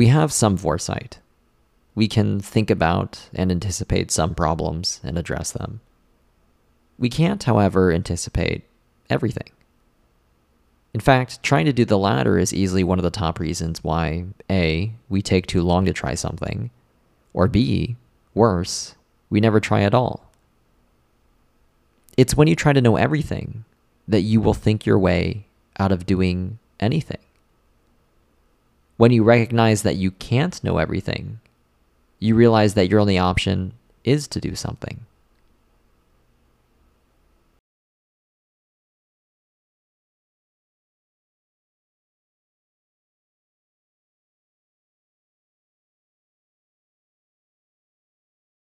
We 0.00 0.06
have 0.06 0.32
some 0.32 0.56
foresight. 0.56 1.18
We 1.94 2.08
can 2.08 2.40
think 2.40 2.70
about 2.70 3.28
and 3.34 3.52
anticipate 3.52 4.10
some 4.10 4.34
problems 4.34 4.98
and 5.04 5.18
address 5.18 5.50
them. 5.52 5.82
We 6.98 7.10
can't, 7.10 7.44
however, 7.44 7.92
anticipate 7.92 8.64
everything. 9.10 9.50
In 10.94 11.00
fact, 11.00 11.42
trying 11.42 11.66
to 11.66 11.74
do 11.74 11.84
the 11.84 11.98
latter 11.98 12.38
is 12.38 12.54
easily 12.54 12.82
one 12.82 12.98
of 12.98 13.02
the 13.02 13.10
top 13.10 13.38
reasons 13.38 13.84
why 13.84 14.24
A, 14.48 14.94
we 15.10 15.20
take 15.20 15.46
too 15.46 15.60
long 15.60 15.84
to 15.84 15.92
try 15.92 16.14
something, 16.14 16.70
or 17.34 17.46
B, 17.46 17.96
worse, 18.32 18.94
we 19.28 19.38
never 19.38 19.60
try 19.60 19.82
at 19.82 19.92
all. 19.92 20.32
It's 22.16 22.34
when 22.34 22.48
you 22.48 22.56
try 22.56 22.72
to 22.72 22.80
know 22.80 22.96
everything 22.96 23.66
that 24.08 24.22
you 24.22 24.40
will 24.40 24.54
think 24.54 24.86
your 24.86 24.98
way 24.98 25.44
out 25.78 25.92
of 25.92 26.06
doing 26.06 26.58
anything. 26.80 27.20
When 29.00 29.12
you 29.12 29.24
recognize 29.24 29.80
that 29.80 29.96
you 29.96 30.10
can't 30.10 30.62
know 30.62 30.76
everything, 30.76 31.40
you 32.18 32.34
realize 32.34 32.74
that 32.74 32.90
your 32.90 33.00
only 33.00 33.16
option 33.16 33.72
is 34.04 34.28
to 34.28 34.42
do 34.42 34.54
something. 34.54 35.06